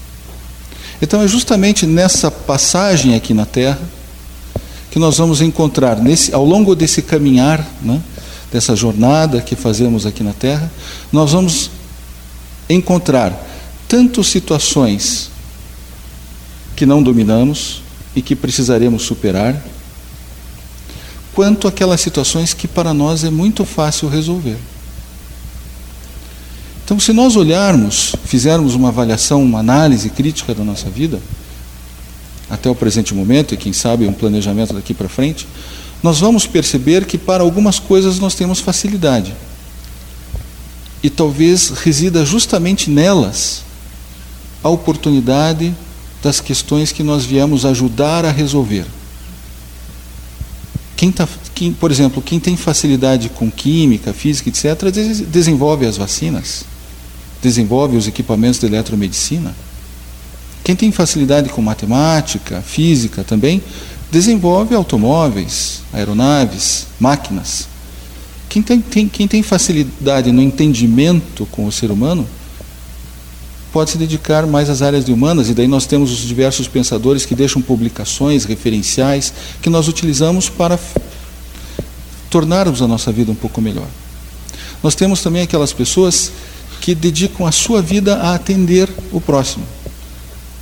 Então 1.03 1.23
é 1.23 1.29
justamente 1.29 1.87
nessa 1.87 2.31
passagem 2.31 3.15
aqui 3.15 3.35
na 3.35 3.45
Terra 3.45 3.81
que 4.91 4.99
nós 4.99 5.19
vamos 5.19 5.41
encontrar, 5.41 5.97
nesse, 5.99 6.35
ao 6.35 6.45
longo 6.45 6.75
desse 6.75 7.01
caminhar, 7.03 7.65
né, 7.83 8.01
dessa 8.51 8.75
jornada 8.75 9.41
que 9.41 9.55
fazemos 9.55 10.05
aqui 10.05 10.23
na 10.23 10.33
Terra, 10.33 10.71
nós 11.13 11.33
vamos 11.33 11.71
encontrar 12.69 13.33
tanto 13.87 14.23
situações 14.25 15.31
que 16.75 16.85
não 16.85 17.03
dominamos 17.03 17.83
e 18.15 18.23
que 18.23 18.35
precisaremos 18.35 19.03
superar, 19.03 19.63
quanto 21.33 21.69
aquelas 21.69 22.01
situações 22.01 22.53
que 22.53 22.67
para 22.67 22.93
nós 22.93 23.23
é 23.23 23.31
muito 23.31 23.65
fácil 23.65 24.09
resolver. 24.09 24.57
Então, 26.85 26.99
se 26.99 27.13
nós 27.13 27.37
olharmos, 27.37 28.17
fizermos 28.25 28.75
uma 28.75 28.89
avaliação, 28.89 29.45
uma 29.45 29.61
análise 29.61 30.11
crítica 30.11 30.53
da 30.53 30.65
nossa 30.65 30.91
vida, 30.91 31.21
até 32.51 32.69
o 32.69 32.75
presente 32.75 33.15
momento, 33.15 33.55
e 33.55 33.57
quem 33.57 33.73
sabe 33.73 34.07
um 34.07 34.13
planejamento 34.13 34.75
daqui 34.75 34.93
para 34.93 35.09
frente, 35.09 35.47
nós 36.03 36.19
vamos 36.19 36.47
perceber 36.47 37.05
que 37.05 37.17
para 37.17 37.43
algumas 37.43 37.79
coisas 37.79 38.19
nós 38.19 38.35
temos 38.35 38.59
facilidade. 38.59 39.35
E 41.03 41.09
talvez 41.09 41.71
resida 41.71 42.25
justamente 42.25 42.91
nelas 42.91 43.63
a 44.63 44.69
oportunidade 44.69 45.75
das 46.23 46.41
questões 46.41 46.93
que 46.93 47.03
nós 47.03 47.25
viemos 47.25 47.65
ajudar 47.65 48.25
a 48.25 48.31
resolver. 48.31 48.85
Quem 50.97 51.11
tá, 51.11 51.27
quem, 51.55 51.73
por 51.73 51.91
exemplo, 51.91 52.21
quem 52.21 52.39
tem 52.39 52.57
facilidade 52.57 53.31
com 53.31 53.51
química, 53.51 54.13
física, 54.13 54.51
etc., 54.51 54.91
desenvolve 55.29 55.87
as 55.87 55.97
vacinas, 55.97 56.65
desenvolve 57.41 57.97
os 57.97 58.07
equipamentos 58.07 58.61
de 58.61 58.67
eletromedicina. 58.67 59.55
Quem 60.71 60.77
tem 60.77 60.93
facilidade 60.93 61.49
com 61.49 61.61
matemática, 61.61 62.63
física 62.63 63.25
também, 63.25 63.61
desenvolve 64.09 64.73
automóveis, 64.73 65.83
aeronaves, 65.93 66.87
máquinas. 67.01 67.67
Quem 68.49 68.63
tem, 68.63 68.81
tem, 68.81 69.09
quem 69.09 69.27
tem 69.27 69.43
facilidade 69.43 70.31
no 70.31 70.41
entendimento 70.41 71.45
com 71.47 71.67
o 71.67 71.73
ser 71.73 71.91
humano 71.91 72.25
pode 73.73 73.91
se 73.91 73.99
dedicar 73.99 74.47
mais 74.47 74.71
às 74.71 74.81
áreas 74.81 75.09
humanas, 75.09 75.49
e 75.49 75.55
daí 75.55 75.67
nós 75.67 75.87
temos 75.87 76.13
os 76.13 76.21
diversos 76.21 76.69
pensadores 76.69 77.27
que 77.27 77.35
deixam 77.35 77.61
publicações, 77.61 78.45
referenciais, 78.45 79.35
que 79.61 79.69
nós 79.69 79.89
utilizamos 79.89 80.49
para 80.49 80.79
tornarmos 82.31 82.81
a 82.81 82.87
nossa 82.87 83.11
vida 83.11 83.33
um 83.33 83.35
pouco 83.35 83.61
melhor. 83.61 83.89
Nós 84.85 84.95
temos 84.95 85.21
também 85.21 85.43
aquelas 85.43 85.73
pessoas 85.73 86.31
que 86.81 86.95
dedicam 86.95 87.45
a 87.45 87.51
sua 87.51 87.83
vida 87.83 88.19
a 88.19 88.37
atender 88.37 88.89
o 89.11 89.21
próximo. 89.21 89.80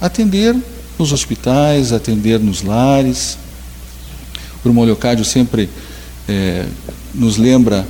Atender 0.01 0.57
nos 0.99 1.13
hospitais, 1.13 1.93
atender 1.93 2.41
nos 2.41 2.63
lares. 2.63 3.39
O 4.65 4.69
irmão 4.69 4.85
Leocádio 4.85 5.25
sempre 5.25 5.69
é, 6.29 6.67
nos 7.15 7.37
lembra 7.37 7.87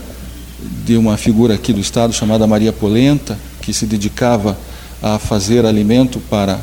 de 0.85 0.97
uma 0.97 1.17
figura 1.17 1.55
aqui 1.55 1.73
do 1.73 1.81
Estado 1.81 2.13
chamada 2.13 2.47
Maria 2.47 2.73
Polenta, 2.73 3.39
que 3.61 3.73
se 3.73 3.87
dedicava 3.87 4.59
a 5.03 5.19
fazer 5.19 5.65
alimento 5.65 6.19
para 6.31 6.61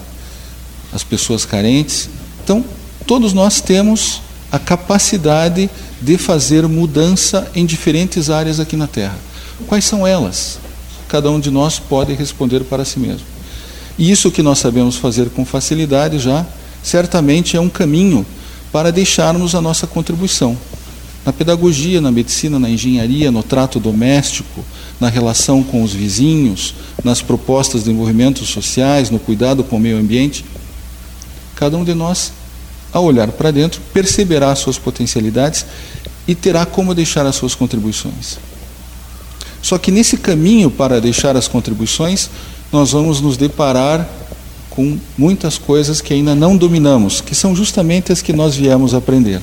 as 0.92 1.04
pessoas 1.04 1.46
carentes. 1.46 2.10
Então, 2.44 2.64
todos 3.06 3.34
nós 3.34 3.62
temos 3.62 4.22
a 4.52 4.60
capacidade 4.60 5.70
de 6.02 6.18
fazer 6.18 6.68
mudança 6.68 7.50
em 7.56 7.66
diferentes 7.66 8.30
áreas 8.30 8.60
aqui 8.60 8.76
na 8.76 8.88
Terra. 8.88 9.18
Quais 9.68 9.86
são 9.86 10.06
elas? 10.06 10.60
Cada 11.08 11.30
um 11.30 11.40
de 11.40 11.50
nós 11.52 11.80
pode 11.80 12.14
responder 12.14 12.64
para 12.64 12.86
si 12.86 13.00
mesmo. 13.00 13.35
E 13.98 14.12
isso 14.12 14.32
que 14.32 14.44
nós 14.44 14.60
sabemos 14.60 14.98
fazer 14.98 15.30
com 15.30 15.46
facilidade 15.46 16.20
já, 16.20 16.46
certamente 16.84 17.56
é 17.56 17.62
um 17.62 17.70
caminho 17.70 18.26
para 18.72 18.92
deixarmos 18.92 19.56
a 19.56 19.62
nossa 19.62 19.88
contribuição. 19.88 20.58
Na 21.26 21.34
pedagogia, 21.34 22.00
na 22.00 22.12
medicina, 22.12 22.60
na 22.60 22.70
engenharia, 22.70 23.32
no 23.32 23.42
trato 23.42 23.80
doméstico, 23.80 24.64
na 25.00 25.10
relação 25.10 25.64
com 25.64 25.82
os 25.82 25.94
vizinhos, 25.94 26.76
nas 27.04 27.22
propostas 27.22 27.84
de 27.84 27.90
envolvimentos 27.90 28.50
sociais, 28.50 29.10
no 29.10 29.18
cuidado 29.18 29.64
com 29.64 29.78
o 29.78 29.80
meio 29.80 29.98
ambiente. 29.98 30.46
Cada 31.56 31.78
um 31.78 31.84
de 31.84 31.94
nós, 31.96 32.32
ao 32.94 33.04
olhar 33.04 33.30
para 33.30 33.50
dentro, 33.50 33.82
perceberá 33.94 34.52
as 34.52 34.60
suas 34.60 34.78
potencialidades 34.78 35.66
e 36.28 36.36
terá 36.36 36.66
como 36.66 36.94
deixar 36.94 37.26
as 37.26 37.36
suas 37.36 37.56
contribuições. 37.56 38.38
Só 39.62 39.80
que 39.80 39.90
nesse 39.90 40.18
caminho 40.18 40.70
para 40.70 41.02
deixar 41.02 41.36
as 41.36 41.48
contribuições, 41.48 42.30
nós 42.76 42.92
vamos 42.92 43.22
nos 43.22 43.38
deparar 43.38 44.08
com 44.70 45.00
muitas 45.18 45.58
coisas 45.58 46.02
que 46.02 46.14
ainda 46.14 46.36
não 46.36 46.58
dominamos, 46.58 47.22
que 47.22 47.34
são 47.34 47.56
justamente 47.56 48.12
as 48.12 48.22
que 48.22 48.34
nós 48.34 48.54
viemos 48.54 48.94
aprender. 48.94 49.42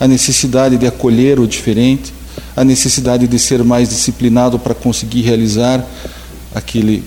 A 0.00 0.08
necessidade 0.08 0.76
de 0.76 0.84
acolher 0.84 1.38
o 1.38 1.46
diferente, 1.46 2.12
a 2.56 2.64
necessidade 2.64 3.28
de 3.28 3.38
ser 3.38 3.62
mais 3.62 3.88
disciplinado 3.88 4.58
para 4.58 4.74
conseguir 4.74 5.22
realizar 5.22 5.86
aquele 6.52 7.04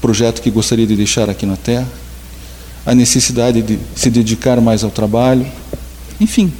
projeto 0.00 0.40
que 0.40 0.50
gostaria 0.50 0.86
de 0.86 0.96
deixar 0.96 1.28
aqui 1.28 1.44
na 1.44 1.56
Terra, 1.56 1.86
a 2.86 2.94
necessidade 2.94 3.60
de 3.60 3.78
se 3.94 4.08
dedicar 4.08 4.58
mais 4.58 4.82
ao 4.82 4.90
trabalho, 4.90 5.46
enfim, 6.18 6.50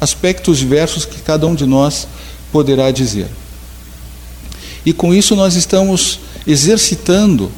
aspectos 0.00 0.58
diversos 0.58 1.04
que 1.04 1.20
cada 1.20 1.46
um 1.46 1.54
de 1.54 1.66
nós 1.66 2.08
poderá 2.50 2.90
dizer. 2.90 3.28
E 4.84 4.92
com 4.92 5.14
isso 5.14 5.36
nós 5.36 5.54
estamos 5.54 6.25
exercitando 6.46 7.50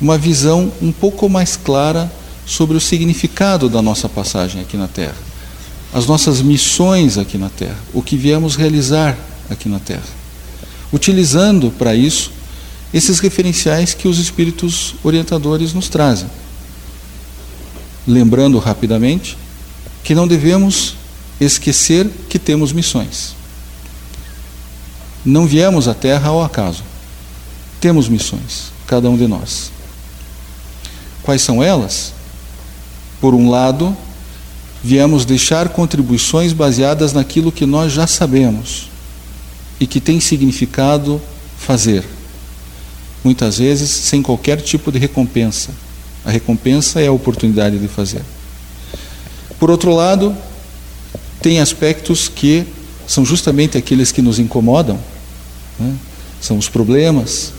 uma 0.00 0.16
visão 0.16 0.72
um 0.80 0.92
pouco 0.92 1.28
mais 1.28 1.56
clara 1.56 2.10
sobre 2.46 2.76
o 2.76 2.80
significado 2.80 3.68
da 3.68 3.82
nossa 3.82 4.08
passagem 4.08 4.60
aqui 4.60 4.76
na 4.76 4.88
Terra, 4.88 5.16
as 5.92 6.06
nossas 6.06 6.40
missões 6.40 7.18
aqui 7.18 7.36
na 7.36 7.50
Terra, 7.50 7.78
o 7.92 8.02
que 8.02 8.16
viemos 8.16 8.56
realizar 8.56 9.18
aqui 9.50 9.68
na 9.68 9.78
Terra, 9.78 10.08
utilizando 10.92 11.70
para 11.70 11.94
isso 11.94 12.32
esses 12.92 13.18
referenciais 13.18 13.92
que 13.92 14.08
os 14.08 14.18
espíritos 14.18 14.94
orientadores 15.02 15.74
nos 15.74 15.88
trazem. 15.88 16.28
Lembrando 18.06 18.58
rapidamente 18.58 19.36
que 20.02 20.14
não 20.14 20.26
devemos 20.26 20.94
esquecer 21.38 22.08
que 22.28 22.38
temos 22.38 22.72
missões. 22.72 23.36
Não 25.24 25.46
viemos 25.46 25.86
à 25.86 25.92
Terra 25.92 26.28
ao 26.30 26.42
acaso. 26.42 26.82
Temos 27.80 28.08
missões, 28.08 28.72
cada 28.86 29.08
um 29.08 29.16
de 29.16 29.26
nós. 29.26 29.70
Quais 31.22 31.42
são 31.42 31.62
elas? 31.62 32.12
Por 33.20 33.34
um 33.34 33.50
lado, 33.50 33.96
viemos 34.82 35.24
deixar 35.24 35.68
contribuições 35.68 36.52
baseadas 36.52 37.12
naquilo 37.12 37.52
que 37.52 37.66
nós 37.66 37.92
já 37.92 38.06
sabemos 38.06 38.88
e 39.78 39.86
que 39.86 40.00
tem 40.00 40.20
significado 40.20 41.20
fazer. 41.58 42.04
Muitas 43.22 43.58
vezes 43.58 43.90
sem 43.90 44.22
qualquer 44.22 44.60
tipo 44.60 44.90
de 44.90 44.98
recompensa. 44.98 45.70
A 46.24 46.30
recompensa 46.30 47.00
é 47.00 47.06
a 47.06 47.12
oportunidade 47.12 47.78
de 47.78 47.88
fazer. 47.88 48.22
Por 49.58 49.70
outro 49.70 49.94
lado, 49.94 50.36
tem 51.40 51.60
aspectos 51.60 52.28
que 52.28 52.64
são 53.06 53.24
justamente 53.24 53.78
aqueles 53.78 54.12
que 54.12 54.22
nos 54.22 54.38
incomodam, 54.38 54.98
né? 55.78 55.94
são 56.40 56.58
os 56.58 56.68
problemas, 56.68 57.52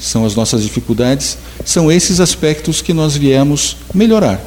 são 0.00 0.24
as 0.24 0.34
nossas 0.34 0.62
dificuldades, 0.62 1.38
são 1.64 1.90
esses 1.90 2.20
aspectos 2.20 2.80
que 2.80 2.92
nós 2.92 3.16
viemos 3.16 3.76
melhorar 3.94 4.40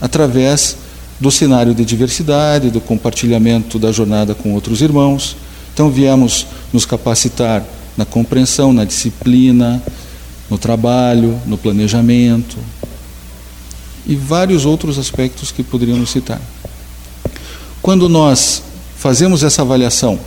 através 0.00 0.76
do 1.18 1.30
cenário 1.30 1.74
de 1.74 1.84
diversidade, 1.84 2.70
do 2.70 2.80
compartilhamento 2.80 3.78
da 3.78 3.90
jornada 3.90 4.34
com 4.34 4.52
outros 4.52 4.82
irmãos. 4.82 5.36
Então, 5.72 5.90
viemos 5.90 6.46
nos 6.72 6.84
capacitar 6.84 7.64
na 7.96 8.04
compreensão, 8.04 8.72
na 8.72 8.84
disciplina, 8.84 9.82
no 10.50 10.58
trabalho, 10.58 11.40
no 11.46 11.56
planejamento 11.56 12.56
e 14.06 14.14
vários 14.14 14.64
outros 14.64 14.98
aspectos 14.98 15.50
que 15.50 15.62
poderíamos 15.62 16.10
citar. 16.10 16.40
Quando 17.82 18.08
nós 18.08 18.62
fazemos 18.96 19.42
essa 19.42 19.62
avaliação 19.62 20.18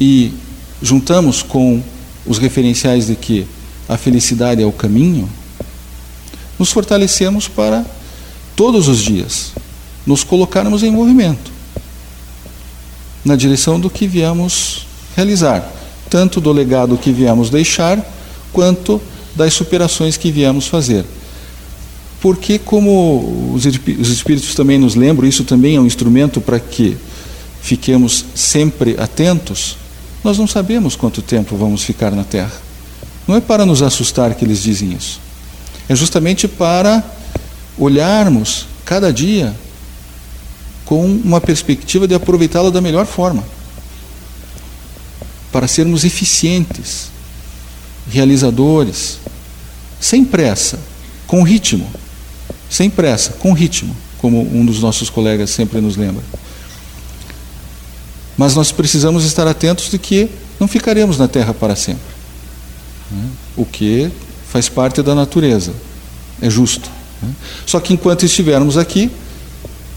e 0.00 0.32
juntamos 0.82 1.42
com 1.42 1.82
os 2.26 2.38
referenciais 2.38 3.06
de 3.06 3.16
que 3.16 3.46
a 3.88 3.96
felicidade 3.96 4.62
é 4.62 4.66
o 4.66 4.72
caminho, 4.72 5.28
nos 6.58 6.70
fortalecemos 6.70 7.48
para 7.48 7.84
todos 8.54 8.88
os 8.88 8.98
dias 8.98 9.52
nos 10.06 10.22
colocarmos 10.22 10.82
em 10.82 10.90
movimento 10.90 11.50
na 13.24 13.34
direção 13.34 13.80
do 13.80 13.90
que 13.90 14.06
viemos 14.06 14.86
realizar, 15.16 15.68
tanto 16.08 16.40
do 16.40 16.52
legado 16.52 16.96
que 16.96 17.10
viemos 17.10 17.50
deixar, 17.50 18.00
quanto 18.52 19.02
das 19.34 19.52
superações 19.52 20.16
que 20.16 20.30
viemos 20.30 20.68
fazer. 20.68 21.04
Porque, 22.20 22.56
como 22.58 23.52
os 23.52 23.66
Espíritos 23.66 24.54
também 24.54 24.78
nos 24.78 24.94
lembram, 24.94 25.28
isso 25.28 25.42
também 25.42 25.74
é 25.74 25.80
um 25.80 25.86
instrumento 25.86 26.40
para 26.40 26.60
que 26.60 26.96
fiquemos 27.60 28.24
sempre 28.32 28.94
atentos, 28.98 29.76
nós 30.26 30.38
não 30.38 30.46
sabemos 30.46 30.96
quanto 30.96 31.22
tempo 31.22 31.56
vamos 31.56 31.84
ficar 31.84 32.10
na 32.10 32.24
Terra. 32.24 32.60
Não 33.28 33.36
é 33.36 33.40
para 33.40 33.64
nos 33.64 33.80
assustar 33.80 34.34
que 34.34 34.44
eles 34.44 34.60
dizem 34.60 34.92
isso. 34.92 35.20
É 35.88 35.94
justamente 35.94 36.48
para 36.48 37.02
olharmos 37.78 38.66
cada 38.84 39.12
dia 39.12 39.54
com 40.84 41.04
uma 41.04 41.40
perspectiva 41.40 42.08
de 42.08 42.14
aproveitá-la 42.14 42.70
da 42.70 42.80
melhor 42.80 43.06
forma, 43.06 43.44
para 45.52 45.68
sermos 45.68 46.04
eficientes, 46.04 47.08
realizadores, 48.10 49.18
sem 50.00 50.24
pressa, 50.24 50.78
com 51.26 51.42
ritmo, 51.42 51.88
sem 52.68 52.90
pressa, 52.90 53.32
com 53.32 53.52
ritmo, 53.52 53.96
como 54.18 54.40
um 54.40 54.66
dos 54.66 54.80
nossos 54.80 55.08
colegas 55.08 55.50
sempre 55.50 55.80
nos 55.80 55.96
lembra. 55.96 56.22
Mas 58.36 58.54
nós 58.54 58.70
precisamos 58.72 59.24
estar 59.24 59.46
atentos 59.46 59.90
de 59.90 59.98
que 59.98 60.28
não 60.60 60.68
ficaremos 60.68 61.18
na 61.18 61.28
Terra 61.28 61.54
para 61.54 61.76
sempre, 61.76 62.00
né? 63.10 63.28
o 63.56 63.64
que 63.64 64.10
faz 64.50 64.68
parte 64.68 65.02
da 65.02 65.14
natureza, 65.14 65.72
é 66.40 66.48
justo. 66.48 66.90
Né? 67.22 67.30
Só 67.64 67.80
que 67.80 67.94
enquanto 67.94 68.24
estivermos 68.24 68.76
aqui, 68.76 69.10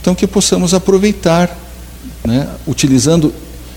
então 0.00 0.14
que 0.14 0.26
possamos 0.26 0.72
aproveitar, 0.72 1.54
né, 2.24 2.48
utilizando 2.66 3.32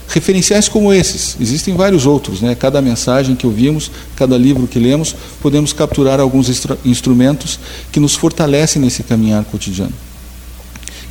referenciais 0.08 0.69
como 0.69 0.93
esses. 0.93 1.36
Existem 1.39 1.76
vários 1.76 2.06
outros, 2.06 2.41
né? 2.41 2.54
Cada 2.56 2.82
mensagem 2.82 3.36
que 3.36 3.47
ouvimos, 3.47 3.89
cada 4.15 4.38
livro 4.38 4.67
que 4.67 4.78
lemos, 4.78 5.15
podemos 5.41 5.73
capturar 5.73 6.19
alguns 6.19 6.49
instrumentos 6.86 7.60
que 7.91 7.99
nos 7.99 8.13
fortalecem 8.13 8.82
nesse 8.82 9.02
caminhar 9.04 9.43
cotidiano. 9.45 9.93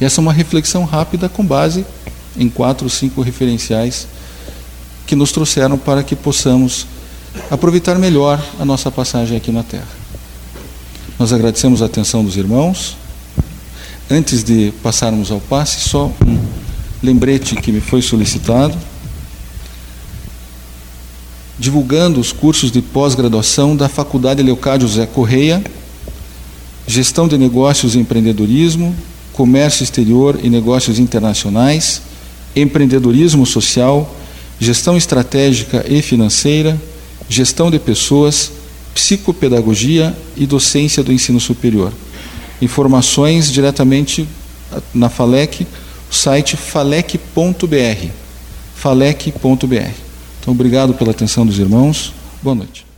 E 0.01 0.05
essa 0.05 0.21
é 0.21 0.23
uma 0.23 0.33
reflexão 0.33 0.85
rápida 0.85 1.29
com 1.29 1.45
base 1.45 1.85
em 2.37 2.49
quatro 2.49 2.85
ou 2.85 2.91
cinco 2.91 3.21
referenciais 3.23 4.07
que 5.07 5.15
nos 5.15 5.33
trouxeram 5.33 5.77
para 5.77 6.03
que 6.03 6.17
possamos 6.17 6.87
aproveitar 7.51 7.99
melhor 7.99 8.43
a 8.59 8.65
nossa 8.65 8.91
passagem 8.91 9.37
aqui 9.37 9.51
na 9.51 9.63
Terra. 9.63 9.89
Nós 11.19 11.33
agradecemos 11.33 11.83
a 11.83 11.87
atenção 11.87 12.25
dos 12.25 12.37
irmãos. 12.37 12.97
Antes 14.11 14.43
de 14.43 14.73
passarmos 14.83 15.31
ao 15.31 15.41
passe, 15.41 15.89
só 15.89 16.13
um 16.27 16.39
lembrete 17.03 17.57
que 17.57 17.73
me 17.73 17.81
foi 17.81 18.03
solicitado. 18.03 18.77
Divulgando 21.59 22.19
os 22.19 22.33
cursos 22.33 22.71
de 22.73 22.83
pós-graduação 22.83 23.77
da 23.77 23.89
Faculdade 23.89 24.43
Leocádio 24.43 24.89
José 24.89 25.07
Correia, 25.07 25.63
Gestão 26.87 27.29
de 27.29 27.39
Negócios 27.39 27.95
e 27.95 27.99
Empreendedorismo, 27.99 28.95
Comércio 29.33 29.85
Exterior 29.85 30.39
e 30.43 30.51
Negócios 30.51 30.99
Internacionais, 30.99 32.03
Empreendedorismo 32.55 33.47
Social, 33.47 34.15
Gestão 34.59 34.97
Estratégica 34.97 35.85
e 35.89 36.03
Financeira, 36.03 36.81
Gestão 37.29 37.71
de 37.71 37.79
Pessoas, 37.79 38.53
Psicopedagogia 38.95 40.17
e 40.37 40.47
Docência 40.47 41.03
do 41.03 41.13
Ensino 41.13 41.41
Superior. 41.41 41.93
Informações 42.61 43.51
diretamente 43.51 44.29
na 44.95 45.09
FALEC, 45.09 45.67
o 46.11 46.15
site 46.15 46.57
falec.br. 46.57 48.09
falec.br. 48.77 49.91
Então, 50.41 50.55
obrigado 50.55 50.95
pela 50.95 51.11
atenção 51.11 51.47
dos 51.47 51.59
irmãos. 51.59 52.13
Boa 52.43 52.55
noite. 52.55 52.92